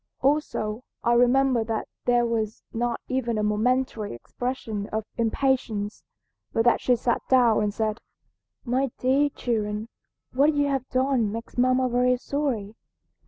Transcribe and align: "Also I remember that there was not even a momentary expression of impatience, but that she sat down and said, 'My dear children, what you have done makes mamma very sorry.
"Also 0.23 0.81
I 1.03 1.13
remember 1.13 1.63
that 1.63 1.87
there 2.05 2.25
was 2.25 2.63
not 2.73 2.99
even 3.07 3.37
a 3.37 3.43
momentary 3.43 4.15
expression 4.15 4.87
of 4.89 5.05
impatience, 5.15 6.03
but 6.51 6.65
that 6.65 6.81
she 6.81 6.95
sat 6.95 7.21
down 7.29 7.61
and 7.61 7.71
said, 7.71 7.99
'My 8.65 8.89
dear 8.97 9.29
children, 9.29 9.89
what 10.33 10.55
you 10.55 10.65
have 10.69 10.89
done 10.89 11.31
makes 11.31 11.55
mamma 11.55 11.87
very 11.87 12.17
sorry. 12.17 12.73